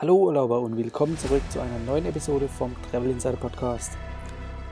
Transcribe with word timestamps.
Hallo 0.00 0.14
Urlauber 0.14 0.60
und 0.60 0.76
willkommen 0.76 1.18
zurück 1.18 1.42
zu 1.50 1.58
einer 1.58 1.80
neuen 1.80 2.06
Episode 2.06 2.46
vom 2.46 2.72
Travel 2.88 3.10
Insider 3.10 3.36
Podcast. 3.36 3.98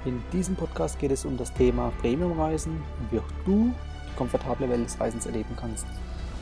In 0.05 0.23
diesem 0.33 0.55
Podcast 0.55 1.01
geht 1.01 1.11
es 1.11 1.25
um 1.25 1.37
das 1.37 1.53
Thema 1.53 1.93
Premiumreisen 2.01 2.75
und 2.77 3.11
wie 3.11 3.19
auch 3.19 3.45
du 3.45 3.75
die 4.09 4.17
komfortable 4.17 4.69
Welt 4.69 4.85
des 4.85 5.01
Reisens 5.01 5.27
erleben 5.27 5.57
kannst. 5.59 5.85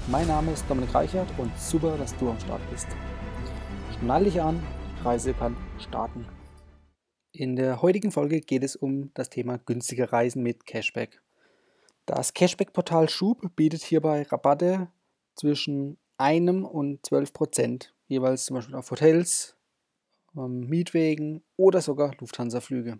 Mein 0.08 0.26
Name 0.26 0.52
ist 0.52 0.68
Dominik 0.68 0.94
Reichert 0.94 1.28
und 1.38 1.50
super, 1.58 1.96
dass 1.96 2.14
du 2.18 2.28
am 2.28 2.38
Start 2.38 2.60
bist. 2.70 2.88
Schnall 3.98 4.24
dich 4.24 4.42
an, 4.42 4.62
die 5.00 5.02
Reise 5.02 5.32
kann 5.32 5.56
starten. 5.78 6.26
In 7.32 7.56
der 7.56 7.80
heutigen 7.80 8.12
Folge 8.12 8.42
geht 8.42 8.64
es 8.64 8.76
um 8.76 9.12
das 9.14 9.30
Thema 9.30 9.56
günstige 9.56 10.12
Reisen 10.12 10.42
mit 10.42 10.66
Cashback. 10.66 11.22
Das 12.04 12.34
Cashback-Portal 12.34 13.08
Schub 13.08 13.56
bietet 13.56 13.80
hierbei 13.80 14.24
Rabatte 14.24 14.88
zwischen 15.36 15.96
einem 16.18 16.66
und 16.66 17.06
12 17.06 17.32
Prozent 17.32 17.93
jeweils 18.08 18.44
zum 18.44 18.56
Beispiel 18.56 18.74
auf 18.74 18.90
Hotels, 18.90 19.56
ähm, 20.36 20.68
Mietwegen 20.68 21.42
oder 21.56 21.80
sogar 21.80 22.14
Lufthansa-Flüge. 22.18 22.98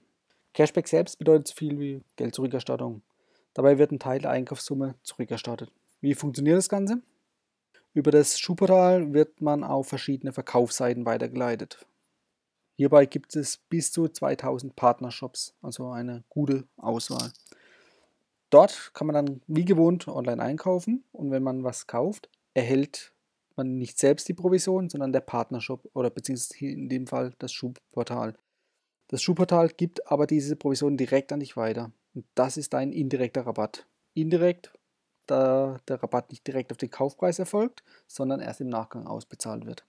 Cashback 0.53 0.89
selbst 0.89 1.19
bedeutet 1.19 1.49
so 1.49 1.55
viel 1.55 1.79
wie 1.79 2.03
Geld-Zurückerstattung. 2.17 3.03
Dabei 3.55 3.79
wird 3.79 3.93
ein 3.93 3.99
Teil 3.99 4.21
der 4.21 4.31
Einkaufssumme 4.31 4.95
zurückerstattet. 5.03 5.71
Wie 6.01 6.15
funktioniert 6.15 6.59
das 6.59 6.69
Ganze? 6.69 7.03
Über 7.93 8.11
das 8.11 8.39
Schuhportal 8.39 9.13
wird 9.13 9.41
man 9.41 9.63
auf 9.63 9.89
verschiedene 9.89 10.33
Verkaufsseiten 10.33 11.07
weitergeleitet. 11.07 11.87
Hierbei 12.77 13.07
gibt 13.07 13.37
es 13.37 13.57
bis 13.57 13.93
zu 13.93 14.09
2000 14.09 14.75
Partnershops, 14.75 15.55
also 15.63 15.91
eine 15.91 16.25
gute 16.29 16.65
Auswahl. 16.77 17.33
Dort 18.51 18.91
kann 18.95 19.07
man 19.07 19.15
dann 19.15 19.41
wie 19.47 19.65
gewohnt 19.65 20.09
online 20.09 20.43
einkaufen 20.43 21.05
und 21.13 21.31
wenn 21.31 21.43
man 21.43 21.63
was 21.63 21.87
kauft, 21.87 22.29
erhält 22.53 23.14
man 23.57 23.79
nicht 23.79 23.99
selbst 23.99 24.29
die 24.29 24.35
Provision, 24.35 24.89
sondern 24.89 25.13
der 25.13 25.21
Partnershop 25.21 25.89
oder 25.95 26.11
beziehungsweise 26.11 26.67
in 26.67 26.89
dem 26.89 27.07
Fall 27.07 27.35
das 27.39 27.53
Schuhportal. 27.53 28.37
Das 29.09 29.23
Schuhportal 29.23 29.69
gibt 29.69 30.11
aber 30.11 30.27
diese 30.27 30.57
Provision 30.57 30.97
direkt 30.97 31.33
an 31.33 31.41
dich 31.41 31.57
weiter. 31.57 31.93
Und 32.15 32.25
das 32.35 32.57
ist 32.57 32.75
ein 32.75 32.93
indirekter 32.93 33.47
Rabatt. 33.47 33.87
Indirekt, 34.15 34.73
da 35.27 35.81
der 35.89 36.03
Rabatt 36.03 36.31
nicht 36.31 36.47
direkt 36.47 36.71
auf 36.71 36.79
den 36.79 36.91
Kaufpreis 36.91 37.39
erfolgt, 37.39 37.83
sondern 38.07 38.41
erst 38.41 38.61
im 38.61 38.69
Nachgang 38.69 39.07
ausbezahlt 39.07 39.67
wird. 39.67 39.85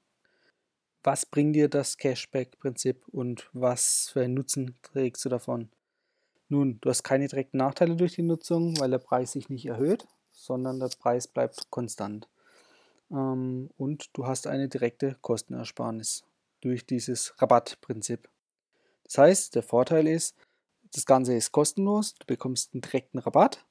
Was 1.04 1.26
bringt 1.26 1.56
dir 1.56 1.70
das 1.70 1.98
Cashback-Prinzip 1.98 3.08
und 3.10 3.50
was 3.54 4.10
für 4.12 4.22
einen 4.22 4.34
Nutzen 4.34 4.76
trägst 4.82 5.24
du 5.24 5.30
davon? 5.30 5.70
Nun, 6.50 6.80
du 6.82 6.90
hast 6.90 7.04
keine 7.04 7.28
direkten 7.28 7.58
Nachteile 7.58 7.96
durch 7.96 8.16
die 8.16 8.24
Nutzung, 8.24 8.80
weil 8.80 8.90
der 8.90 9.00
Preis 9.00 9.32
sich 9.32 9.50
nicht 9.50 9.66
erhöht, 9.66 10.08
sondern 10.32 10.80
der 10.80 10.90
Preis 11.00 11.28
bleibt 11.28 11.70
konstant 11.70 12.28
ähm, 13.16 13.70
und 13.78 14.10
du 14.14 14.28
hast 14.28 14.48
eine 14.48 14.68
direkte 14.68 15.16
Kostenersparnis 15.22 16.24
durch 16.62 16.86
dieses 16.86 17.34
Rabattprinzip. 17.42 18.30
Das 19.04 19.18
heißt, 19.18 19.56
der 19.56 19.64
Vorteil 19.64 20.08
ist, 20.08 20.36
das 20.94 21.06
Ganze 21.06 21.36
ist 21.36 21.52
kostenlos, 21.52 22.16
du 22.16 22.26
bekommst 22.26 22.74
einen 22.74 22.82
direkten 22.82 23.20
Rabatt, 23.20 23.66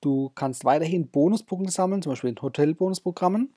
du 0.00 0.30
kannst 0.34 0.64
weiterhin 0.64 1.08
Bonuspunkte 1.08 1.70
sammeln, 1.70 2.02
zum 2.02 2.12
Beispiel 2.12 2.30
in 2.30 2.42
Hotelbonusprogrammen, 2.42 3.54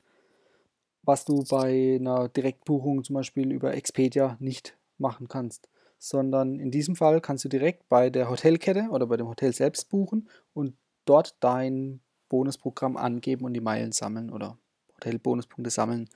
was 1.02 1.26
du 1.26 1.44
bei 1.44 1.98
einer 2.00 2.30
Direktbuchung 2.30 3.04
zum 3.04 3.16
Beispiel 3.16 3.52
über 3.52 3.74
Expedia 3.74 4.38
nicht 4.40 4.78
machen 4.98 5.28
kannst, 5.28 5.70
sondern 5.98 6.60
in 6.60 6.72
diesem 6.72 6.96
Fall 6.96 7.22
kannst 7.22 7.46
du 7.46 7.50
direkt 7.50 7.88
bei 7.90 8.10
der 8.10 8.30
Hotelkette 8.30 8.90
oder 8.92 9.08
bei 9.08 9.18
dem 9.18 9.28
Hotel 9.28 9.54
selbst 9.54 9.90
buchen 9.90 10.30
und 10.54 10.76
dort 11.06 11.36
dein 11.40 12.02
Bonusprogramm 12.30 12.98
angeben 12.98 13.46
und 13.46 13.54
die 13.54 13.62
Meilen 13.62 13.92
sammeln 13.92 14.32
oder 14.32 14.58
Hotel-Bonuspunkte 14.96 15.70
sammeln. 15.70 16.10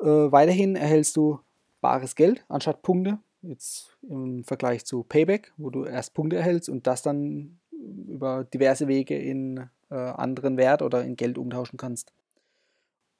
Äh, 0.00 0.04
weiterhin 0.04 0.76
erhältst 0.76 1.16
du 1.16 1.40
bares 1.80 2.14
Geld 2.14 2.44
anstatt 2.48 2.82
Punkte. 2.82 3.18
Jetzt 3.42 3.96
im 4.02 4.44
Vergleich 4.44 4.84
zu 4.84 5.04
Payback, 5.04 5.52
wo 5.56 5.70
du 5.70 5.84
erst 5.84 6.14
Punkte 6.14 6.36
erhältst 6.36 6.68
und 6.68 6.86
das 6.86 7.02
dann 7.02 7.60
über 7.70 8.44
diverse 8.44 8.88
Wege 8.88 9.16
in 9.16 9.68
äh, 9.90 9.94
anderen 9.94 10.56
Wert 10.56 10.82
oder 10.82 11.04
in 11.04 11.16
Geld 11.16 11.38
umtauschen 11.38 11.76
kannst. 11.76 12.12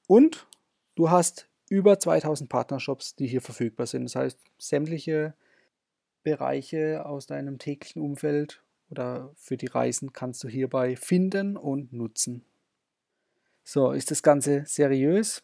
Und 0.07 0.47
du 0.95 1.09
hast 1.09 1.47
über 1.69 1.99
2000 1.99 2.49
Partnershops, 2.49 3.15
die 3.15 3.27
hier 3.27 3.41
verfügbar 3.41 3.85
sind. 3.85 4.03
Das 4.03 4.15
heißt, 4.15 4.39
sämtliche 4.57 5.35
Bereiche 6.23 7.05
aus 7.05 7.27
deinem 7.27 7.59
täglichen 7.59 8.01
Umfeld 8.01 8.61
oder 8.89 9.31
für 9.35 9.55
die 9.55 9.67
Reisen 9.67 10.13
kannst 10.13 10.43
du 10.43 10.47
hierbei 10.47 10.95
finden 10.95 11.55
und 11.55 11.93
nutzen. 11.93 12.43
So, 13.63 13.91
ist 13.91 14.11
das 14.11 14.23
Ganze 14.23 14.63
seriös? 14.65 15.43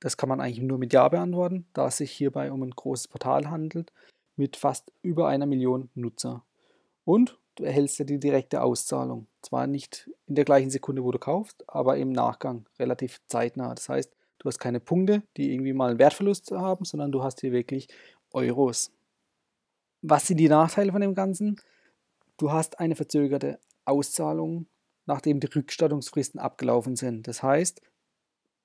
Das 0.00 0.16
kann 0.16 0.28
man 0.28 0.40
eigentlich 0.40 0.60
nur 0.60 0.78
mit 0.78 0.92
Ja 0.92 1.08
beantworten, 1.08 1.66
da 1.72 1.86
es 1.86 1.98
sich 1.98 2.10
hierbei 2.10 2.50
um 2.50 2.62
ein 2.62 2.72
großes 2.72 3.08
Portal 3.08 3.50
handelt 3.50 3.92
mit 4.36 4.56
fast 4.56 4.92
über 5.02 5.28
einer 5.28 5.46
Million 5.46 5.90
Nutzer. 5.94 6.44
Und 7.04 7.38
du 7.54 7.64
erhältst 7.64 7.98
ja 7.98 8.04
die 8.04 8.18
direkte 8.18 8.62
Auszahlung. 8.62 9.26
Zwar 9.42 9.66
nicht 9.66 10.10
in 10.26 10.34
der 10.34 10.44
gleichen 10.44 10.70
Sekunde, 10.70 11.04
wo 11.04 11.12
du 11.12 11.18
kaufst, 11.18 11.64
aber 11.68 11.96
im 11.96 12.10
Nachgang 12.10 12.66
relativ 12.78 13.20
zeitnah. 13.28 13.74
Das 13.74 13.88
heißt, 13.88 14.12
du 14.38 14.48
hast 14.48 14.58
keine 14.58 14.80
Punkte, 14.80 15.22
die 15.36 15.52
irgendwie 15.52 15.72
mal 15.72 15.90
einen 15.90 15.98
Wertverlust 15.98 16.50
haben, 16.50 16.84
sondern 16.84 17.12
du 17.12 17.22
hast 17.22 17.40
hier 17.40 17.52
wirklich 17.52 17.88
Euros. 18.32 18.90
Was 20.00 20.26
sind 20.26 20.38
die 20.38 20.48
Nachteile 20.48 20.92
von 20.92 21.00
dem 21.00 21.14
Ganzen? 21.14 21.60
Du 22.38 22.50
hast 22.50 22.80
eine 22.80 22.96
verzögerte 22.96 23.60
Auszahlung 23.84 24.66
nachdem 25.06 25.40
die 25.40 25.48
Rückstattungsfristen 25.48 26.40
abgelaufen 26.40 26.96
sind. 26.96 27.26
Das 27.28 27.42
heißt, 27.42 27.80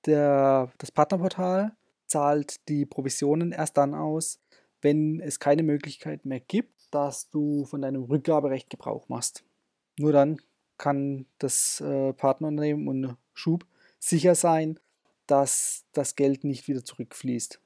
der, 0.06 0.70
das 0.78 0.92
Partnerportal 0.92 1.76
zahlt 2.06 2.68
die 2.68 2.86
Provisionen 2.86 3.52
erst 3.52 3.76
dann 3.76 3.94
aus, 3.94 4.40
wenn 4.80 5.20
es 5.20 5.40
keine 5.40 5.62
Möglichkeit 5.62 6.24
mehr 6.24 6.40
gibt, 6.40 6.92
dass 6.92 7.28
du 7.30 7.64
von 7.64 7.82
deinem 7.82 8.04
Rückgaberecht 8.04 8.70
Gebrauch 8.70 9.08
machst. 9.08 9.44
Nur 9.98 10.12
dann 10.12 10.40
kann 10.78 11.26
das 11.38 11.80
äh, 11.80 12.12
Partnerunternehmen 12.12 12.86
und 12.88 13.16
Schub 13.34 13.66
sicher 13.98 14.34
sein, 14.34 14.78
dass 15.26 15.84
das 15.92 16.14
Geld 16.14 16.44
nicht 16.44 16.68
wieder 16.68 16.84
zurückfließt. 16.84 17.60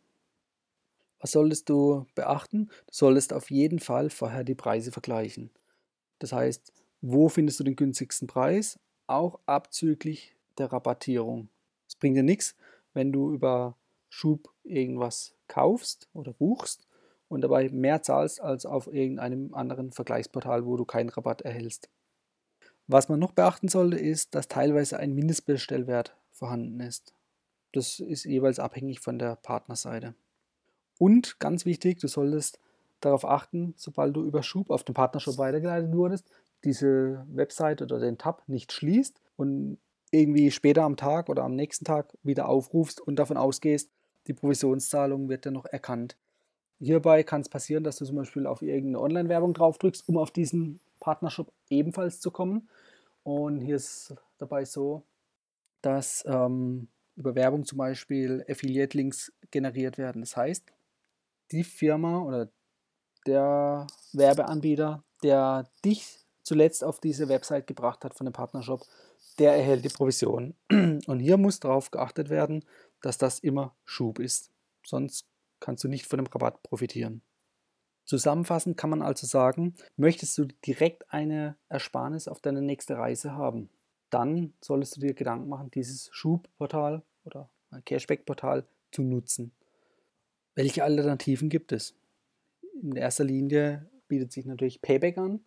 Was 1.21 1.33
solltest 1.33 1.69
du 1.69 2.07
beachten? 2.15 2.67
Du 2.87 2.93
solltest 2.93 3.33
auf 3.33 3.51
jeden 3.51 3.79
Fall 3.79 4.11
vorher 4.11 4.43
die 4.43 4.57
Preise 4.57 4.91
vergleichen. 4.91 5.51
Das 6.19 6.33
heißt, 6.33 6.73
wo 7.03 7.29
findest 7.29 7.61
du 7.61 7.65
den 7.65 7.77
günstigsten 7.77 8.29
Preis, 8.29 8.79
auch 9.07 9.41
abzüglich 9.45 10.35
der 10.57 10.73
Rabattierung. 10.73 11.49
Es 11.87 11.97
bringt 11.97 12.17
dir 12.17 12.23
nichts, 12.23 12.57
wenn 12.95 13.13
du 13.13 13.33
über 13.33 13.77
Schub 14.09 14.51
irgendwas 14.63 15.35
kaufst 15.49 16.09
oder 16.15 16.33
buchst 16.33 16.87
und 17.29 17.41
dabei 17.41 17.69
mehr 17.71 18.03
zahlst 18.03 18.41
als 18.41 18.65
auf 18.65 18.87
irgendeinem 18.87 19.53
anderen 19.55 19.91
Vergleichsportal, 19.91 20.65
wo 20.65 20.77
du 20.77 20.85
keinen 20.85 21.09
Rabatt 21.09 21.43
erhältst. 21.43 21.91
Was 22.87 23.09
man 23.09 23.19
noch 23.19 23.33
beachten 23.33 23.69
sollte, 23.69 23.99
ist, 23.99 24.35
dass 24.35 24.49
teilweise 24.49 24.99
ein 24.99 25.15
Mindestbestellwert 25.15 26.17
vorhanden 26.31 26.81
ist. 26.81 27.15
Das 27.73 28.01
ist 28.01 28.25
jeweils 28.25 28.59
abhängig 28.59 29.01
von 29.01 29.19
der 29.19 29.37
Partnerseite. 29.37 30.15
Und 30.99 31.41
ganz 31.41 31.65
wichtig, 31.65 31.99
du 32.01 32.07
solltest 32.07 32.61
darauf 33.01 33.25
achten, 33.25 33.75
sobald 33.77 34.15
du 34.15 34.25
über 34.25 34.43
Schub 34.43 34.71
auf 34.71 34.85
den 34.85 34.95
Partnershop 34.95 35.39
weitergeleitet 35.39 35.93
wurdest, 35.95 36.27
diese 36.65 37.27
Website 37.29 37.83
oder 37.83 37.99
den 37.99 38.19
Tab 38.19 38.43
nicht 38.47 38.73
schließt 38.73 39.21
und 39.37 39.79
irgendwie 40.11 40.51
später 40.51 40.83
am 40.83 40.97
Tag 40.97 41.29
oder 41.29 41.43
am 41.43 41.57
nächsten 41.57 41.85
Tag 41.85 42.17
wieder 42.23 42.49
aufrufst 42.49 43.01
und 43.01 43.17
davon 43.17 43.37
ausgehst, 43.37 43.91
die 44.27 44.35
Provisionszahlung 44.35 45.29
wird 45.29 45.47
dann 45.47 45.55
noch 45.55 45.65
erkannt. 45.65 46.17
Hierbei 46.79 47.23
kann 47.23 47.41
es 47.41 47.49
passieren, 47.49 47.85
dass 47.85 47.97
du 47.97 48.05
zum 48.05 48.17
Beispiel 48.17 48.47
auf 48.47 48.61
irgendeine 48.63 49.01
Online-Werbung 49.01 49.55
draufdrückst, 49.55 50.09
um 50.09 50.19
auf 50.19 50.31
diesen 50.31 50.81
Partnershop 51.01 51.53
ebenfalls 51.71 52.21
zu 52.21 52.31
kommen. 52.31 52.69
Und 53.23 53.61
hier 53.61 53.77
ist 53.77 54.15
dabei 54.39 54.65
so, 54.65 55.03
dass 55.81 56.25
ähm, 56.27 56.89
über 57.17 57.35
Werbung 57.35 57.65
zum 57.65 57.79
Beispiel 57.79 58.45
Affiliate-Links 58.49 59.33
generiert 59.51 59.99
werden. 59.99 60.23
Das 60.23 60.37
heißt, 60.37 60.73
die 61.53 61.65
Firma 61.65 62.23
oder 62.23 62.51
der 63.27 63.87
Werbeanbieter, 64.13 65.05
der 65.23 65.69
dich 65.85 66.22
zuletzt 66.43 66.85
auf 66.85 67.01
diese 67.01 67.29
Website 67.29 67.67
gebracht 67.67 68.05
hat 68.05 68.15
von 68.15 68.27
dem 68.27 68.33
Partnershop, 68.33 68.85
der 69.39 69.55
erhält 69.55 69.85
die 69.85 69.89
Provision. 69.89 70.55
Und 70.71 71.21
hier 71.21 71.37
muss 71.37 71.61
darauf 71.61 71.91
geachtet 71.91 72.29
werden, 72.29 72.65
dass 73.01 73.19
das 73.19 73.39
immer 73.39 73.75
Schub 73.85 74.19
ist. 74.19 74.51
Sonst 74.85 75.27
kannst 75.61 75.85
du 75.85 75.89
nicht 75.89 76.07
von 76.07 76.19
dem 76.19 76.27
Rabatt 76.27 76.63
profitieren. 76.63 77.23
Zusammenfassend 78.05 78.77
kann 78.77 78.91
man 78.91 79.03
also 79.03 79.27
sagen, 79.27 79.75
möchtest 79.97 80.37
du 80.37 80.47
direkt 80.67 81.13
eine 81.13 81.57
Ersparnis 81.69 82.27
auf 82.29 82.41
deine 82.41 82.61
nächste 82.61 82.99
Reise 82.99 83.33
haben, 83.33 83.71
dann 84.11 84.55
solltest 84.61 84.97
du 84.97 85.01
dir 85.01 85.15
Gedanken 85.15 85.49
machen, 85.49 85.71
dieses 85.71 86.09
Schubportal 86.13 87.03
oder 87.25 87.49
Cashback-Portal 87.85 88.67
zu 88.91 89.03
nutzen. 89.03 89.53
Welche 90.55 90.85
Alternativen 90.85 91.49
gibt 91.49 91.73
es? 91.73 91.95
In 92.83 92.97
erster 92.97 93.25
Linie 93.25 93.89
bietet 94.09 94.33
sich 94.33 94.45
natürlich 94.45 94.83
Payback 94.83 95.17
an. 95.17 95.41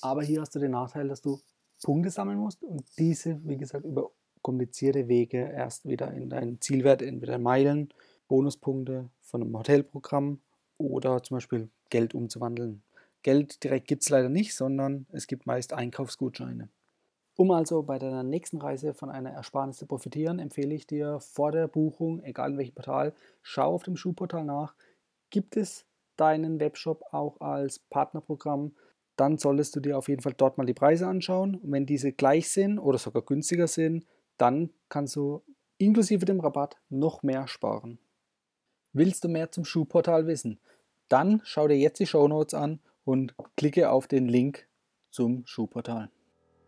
Aber 0.00 0.22
hier 0.22 0.40
hast 0.40 0.54
du 0.54 0.58
den 0.58 0.72
Nachteil, 0.72 1.08
dass 1.08 1.22
du 1.22 1.40
Punkte 1.82 2.10
sammeln 2.10 2.38
musst 2.38 2.62
und 2.62 2.84
diese, 2.98 3.40
wie 3.44 3.56
gesagt, 3.56 3.84
über 3.84 4.10
komplizierte 4.42 5.08
Wege 5.08 5.38
erst 5.38 5.88
wieder 5.88 6.12
in 6.12 6.30
deinen 6.30 6.60
Zielwert, 6.60 7.02
entweder 7.02 7.38
Meilen 7.38 7.88
Bonuspunkte 8.28 9.08
von 9.20 9.42
einem 9.42 9.56
Hotelprogramm 9.56 10.40
oder 10.78 11.22
zum 11.22 11.36
Beispiel 11.36 11.68
Geld 11.90 12.14
umzuwandeln. 12.14 12.82
Geld 13.22 13.62
direkt 13.64 13.88
gibt 13.88 14.02
es 14.02 14.08
leider 14.08 14.28
nicht, 14.28 14.54
sondern 14.54 15.06
es 15.12 15.26
gibt 15.26 15.46
meist 15.46 15.72
Einkaufsgutscheine. 15.72 16.68
Um 17.36 17.50
also 17.50 17.82
bei 17.82 17.98
deiner 17.98 18.22
nächsten 18.22 18.58
Reise 18.58 18.94
von 18.94 19.10
einer 19.10 19.30
Ersparnis 19.30 19.76
zu 19.76 19.86
profitieren, 19.86 20.38
empfehle 20.38 20.74
ich 20.74 20.86
dir 20.86 21.20
vor 21.20 21.52
der 21.52 21.68
Buchung, 21.68 22.22
egal 22.22 22.52
in 22.52 22.58
welchem 22.58 22.74
Portal, 22.74 23.12
schau 23.42 23.74
auf 23.74 23.82
dem 23.82 23.96
Schuhportal 23.96 24.44
nach. 24.44 24.74
Gibt 25.30 25.56
es 25.56 25.84
deinen 26.16 26.60
Webshop 26.60 27.02
auch 27.12 27.40
als 27.40 27.78
Partnerprogramm? 27.78 28.74
Dann 29.16 29.38
solltest 29.38 29.74
du 29.76 29.80
dir 29.80 29.96
auf 29.96 30.08
jeden 30.08 30.22
Fall 30.22 30.34
dort 30.36 30.58
mal 30.58 30.66
die 30.66 30.74
Preise 30.74 31.06
anschauen. 31.06 31.56
Und 31.56 31.72
wenn 31.72 31.86
diese 31.86 32.12
gleich 32.12 32.50
sind 32.50 32.78
oder 32.78 32.98
sogar 32.98 33.22
günstiger 33.22 33.66
sind, 33.66 34.04
dann 34.36 34.70
kannst 34.88 35.16
du 35.16 35.42
inklusive 35.78 36.24
dem 36.24 36.40
Rabatt 36.40 36.76
noch 36.88 37.22
mehr 37.22 37.48
sparen. 37.48 37.98
Willst 38.92 39.24
du 39.24 39.28
mehr 39.28 39.50
zum 39.50 39.64
Schuhportal 39.64 40.26
wissen? 40.26 40.58
Dann 41.08 41.40
schau 41.44 41.68
dir 41.68 41.76
jetzt 41.76 42.00
die 42.00 42.06
Show 42.06 42.28
Notes 42.28 42.54
an 42.54 42.80
und 43.04 43.34
klicke 43.56 43.90
auf 43.90 44.06
den 44.06 44.28
Link 44.28 44.66
zum 45.10 45.46
Schuhportal. 45.46 46.10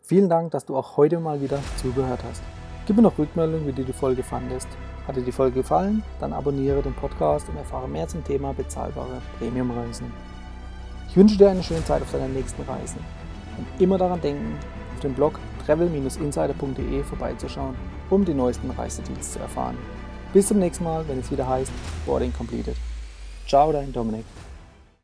Vielen 0.02 0.28
Dank, 0.28 0.52
dass 0.52 0.64
du 0.64 0.76
auch 0.76 0.96
heute 0.96 1.20
mal 1.20 1.42
wieder 1.42 1.60
zugehört 1.76 2.22
hast. 2.24 2.42
Gib 2.86 2.96
mir 2.96 3.02
noch 3.02 3.18
Rückmeldung, 3.18 3.66
wie 3.66 3.72
du 3.72 3.84
die 3.84 3.92
Folge 3.92 4.22
fandest. 4.22 4.68
Hat 5.06 5.16
dir 5.16 5.22
die 5.22 5.32
Folge 5.32 5.56
gefallen? 5.60 6.02
Dann 6.20 6.32
abonniere 6.32 6.82
den 6.82 6.94
Podcast 6.94 7.48
und 7.48 7.56
erfahre 7.56 7.88
mehr 7.88 8.08
zum 8.08 8.24
Thema 8.24 8.54
bezahlbare 8.54 9.20
Premiumreisen. 9.38 10.37
Wünsche 11.18 11.36
dir 11.36 11.50
eine 11.50 11.64
schöne 11.64 11.84
Zeit 11.84 12.00
auf 12.00 12.12
deiner 12.12 12.28
nächsten 12.28 12.62
Reise 12.62 12.94
und 13.56 13.66
immer 13.82 13.98
daran 13.98 14.20
denken, 14.20 14.56
auf 14.94 15.00
dem 15.00 15.14
Blog 15.14 15.40
travel-insider.de 15.66 17.02
vorbeizuschauen, 17.02 17.74
um 18.08 18.24
die 18.24 18.34
neuesten 18.34 18.70
Reisedeals 18.70 19.32
zu 19.32 19.40
erfahren. 19.40 19.76
Bis 20.32 20.46
zum 20.46 20.60
nächsten 20.60 20.84
Mal, 20.84 21.08
wenn 21.08 21.18
es 21.18 21.28
wieder 21.32 21.48
heißt 21.48 21.72
Boarding 22.06 22.32
Completed. 22.32 22.76
Ciao, 23.48 23.72
dein 23.72 23.92
Dominik. 23.92 24.24